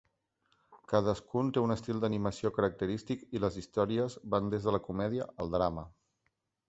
[0.93, 5.55] Cadascun té un estil d'animació característic i les històries van des de la comèdia al
[5.59, 5.85] drama.